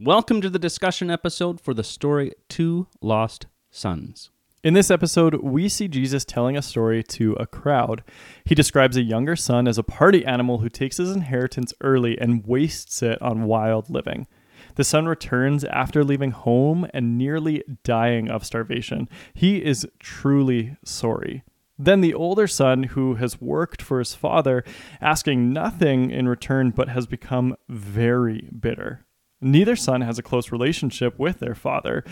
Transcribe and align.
Welcome 0.00 0.40
to 0.40 0.50
the 0.50 0.58
discussion 0.58 1.08
episode 1.08 1.60
for 1.60 1.72
the 1.72 1.84
story 1.84 2.32
Two 2.48 2.88
Lost 3.00 3.46
Sons. 3.70 4.32
In 4.64 4.74
this 4.74 4.90
episode, 4.90 5.36
we 5.36 5.68
see 5.68 5.86
Jesus 5.86 6.24
telling 6.24 6.56
a 6.56 6.62
story 6.62 7.04
to 7.04 7.34
a 7.34 7.46
crowd. 7.46 8.02
He 8.44 8.56
describes 8.56 8.96
a 8.96 9.02
younger 9.02 9.36
son 9.36 9.68
as 9.68 9.78
a 9.78 9.84
party 9.84 10.26
animal 10.26 10.58
who 10.58 10.68
takes 10.68 10.96
his 10.96 11.12
inheritance 11.12 11.72
early 11.80 12.18
and 12.18 12.44
wastes 12.44 13.04
it 13.04 13.22
on 13.22 13.44
wild 13.44 13.88
living. 13.88 14.26
The 14.74 14.82
son 14.82 15.06
returns 15.06 15.62
after 15.62 16.02
leaving 16.02 16.32
home 16.32 16.88
and 16.92 17.16
nearly 17.16 17.62
dying 17.84 18.28
of 18.28 18.44
starvation. 18.44 19.08
He 19.32 19.64
is 19.64 19.86
truly 20.00 20.76
sorry. 20.84 21.44
Then 21.78 22.00
the 22.00 22.14
older 22.14 22.48
son, 22.48 22.82
who 22.82 23.14
has 23.14 23.40
worked 23.40 23.80
for 23.80 24.00
his 24.00 24.12
father, 24.12 24.64
asking 25.00 25.52
nothing 25.52 26.10
in 26.10 26.28
return 26.28 26.70
but 26.70 26.88
has 26.88 27.06
become 27.06 27.54
very 27.68 28.48
bitter. 28.58 29.03
Neither 29.44 29.76
son 29.76 30.00
has 30.00 30.18
a 30.18 30.22
close 30.22 30.50
relationship 30.50 31.18
with 31.18 31.40
their 31.40 31.54
father. 31.54 32.02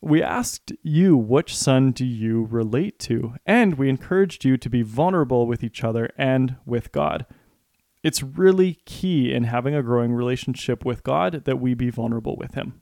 We 0.00 0.22
asked 0.22 0.72
you, 0.84 1.16
which 1.16 1.56
son 1.56 1.90
do 1.90 2.04
you 2.06 2.44
relate 2.44 3.00
to? 3.00 3.34
And 3.44 3.74
we 3.74 3.88
encouraged 3.88 4.44
you 4.44 4.56
to 4.56 4.70
be 4.70 4.82
vulnerable 4.82 5.48
with 5.48 5.64
each 5.64 5.82
other 5.82 6.08
and 6.16 6.54
with 6.64 6.92
God. 6.92 7.26
It's 8.04 8.22
really 8.22 8.78
key 8.86 9.34
in 9.34 9.42
having 9.42 9.74
a 9.74 9.82
growing 9.82 10.12
relationship 10.12 10.84
with 10.84 11.02
God 11.02 11.44
that 11.46 11.58
we 11.58 11.74
be 11.74 11.90
vulnerable 11.90 12.36
with 12.36 12.54
Him. 12.54 12.80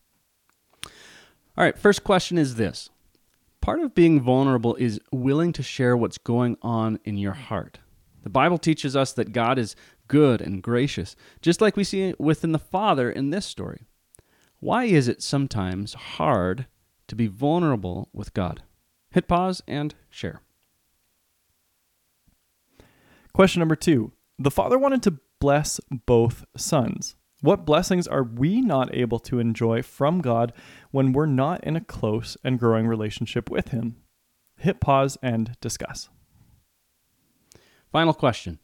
All 0.85 1.65
right, 1.65 1.79
first 1.79 2.05
question 2.05 2.37
is 2.37 2.57
this 2.57 2.91
Part 3.63 3.81
of 3.81 3.95
being 3.95 4.21
vulnerable 4.21 4.75
is 4.75 5.01
willing 5.11 5.55
to 5.55 5.63
share 5.63 5.97
what's 5.97 6.19
going 6.19 6.59
on 6.61 7.01
in 7.07 7.17
your 7.17 7.33
heart. 7.33 7.79
The 8.25 8.31
Bible 8.31 8.59
teaches 8.59 8.95
us 8.95 9.13
that 9.15 9.33
God 9.33 9.59
is 9.59 9.75
good 10.09 10.41
and 10.41 10.63
gracious, 10.63 11.17
just 11.41 11.61
like 11.61 11.77
we 11.77 11.85
see 11.85 12.15
within 12.19 12.53
the 12.53 12.59
Father 12.59 13.11
in 13.11 13.31
this 13.31 13.47
story. 13.47 13.87
Why 14.61 14.85
is 14.85 15.09
it 15.09 15.23
sometimes 15.23 15.95
hard 15.95 16.67
to 17.09 17.15
be 17.15 17.27
vulnerable 17.27 18.09
with 18.13 18.35
God? 18.35 18.63
Hit 19.11 19.29
pause 19.29 19.63
and 19.69 19.95
share. 20.11 20.41
Question 23.33 23.61
number 23.61 23.77
two 23.77 24.13
The 24.39 24.51
Father 24.51 24.79
wanted 24.79 25.03
to 25.05 25.19
bless 25.41 25.79
both 26.07 26.45
sons. 26.57 27.17
What 27.43 27.67
blessings 27.67 28.09
are 28.09 28.23
we 28.23 28.63
not 28.63 28.95
able 28.95 29.19
to 29.21 29.39
enjoy 29.39 29.83
from 29.83 30.21
God 30.23 30.55
when 30.91 31.13
we're 31.13 31.27
not 31.27 31.63
in 31.63 31.77
a 31.77 31.83
close 31.83 32.37
and 32.43 32.59
growing 32.59 32.87
relationship 32.87 33.51
with 33.51 33.69
Him? 33.69 33.97
Hit 34.57 34.81
pause 34.81 35.19
and 35.23 35.55
discuss. 35.61 36.09
Final 37.93 38.15
question 38.15 38.59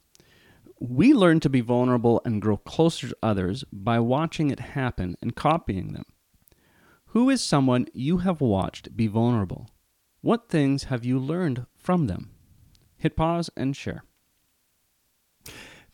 we 0.88 1.14
learn 1.14 1.38
to 1.38 1.48
be 1.48 1.60
vulnerable 1.60 2.20
and 2.24 2.42
grow 2.42 2.56
closer 2.56 3.08
to 3.08 3.16
others 3.22 3.64
by 3.72 4.00
watching 4.00 4.50
it 4.50 4.58
happen 4.58 5.14
and 5.22 5.36
copying 5.36 5.92
them. 5.92 6.04
Who 7.06 7.30
is 7.30 7.40
someone 7.40 7.86
you 7.92 8.18
have 8.18 8.40
watched 8.40 8.96
be 8.96 9.06
vulnerable? 9.06 9.70
What 10.22 10.48
things 10.48 10.84
have 10.84 11.04
you 11.04 11.20
learned 11.20 11.66
from 11.76 12.08
them? 12.08 12.30
Hit 12.96 13.16
pause 13.16 13.48
and 13.56 13.76
share. 13.76 14.02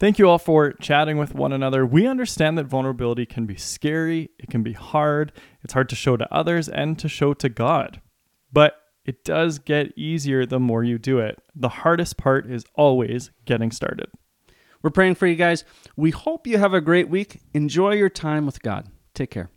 Thank 0.00 0.19
you 0.19 0.27
all 0.27 0.39
for 0.39 0.72
chatting 0.72 1.19
with 1.19 1.34
one 1.34 1.52
another. 1.52 1.84
We 1.84 2.06
understand 2.06 2.56
that 2.56 2.67
vulnerability 2.67 3.27
can 3.27 3.45
be 3.45 3.56
scary, 3.56 4.30
it 4.39 4.48
can 4.48 4.62
be 4.62 4.73
hard, 4.73 5.33
it's 5.62 5.75
hard 5.75 5.91
to 5.91 5.97
show 5.97 6.17
to 6.17 6.33
others 6.33 6.67
and 6.67 6.98
to 7.00 7.08
show 7.11 7.34
to 7.34 7.50
God. 7.50 8.00
But 8.50 8.77
it 9.05 9.23
does 9.23 9.58
get 9.58 9.92
easier 9.98 10.47
the 10.47 10.61
more 10.61 10.83
you 10.83 10.98
do 10.98 11.19
it. 11.19 11.42
The 11.55 11.69
hardest 11.69 12.17
part 12.17 12.50
is 12.50 12.64
always 12.75 13.33
getting 13.45 13.70
started. 13.70 14.06
We're 14.83 14.91
praying 14.91 15.17
for 15.17 15.27
you 15.27 15.37
guys. 15.37 15.65
We 15.97 16.11
hope 16.11 16.47
you 16.47 16.59
have 16.59 16.75
a 16.75 16.81
great 16.81 17.09
week. 17.09 17.41
Enjoy 17.53 17.95
your 17.95 18.09
time 18.09 18.47
with 18.47 18.62
God. 18.62 18.89
Take 19.15 19.31
care. 19.31 19.51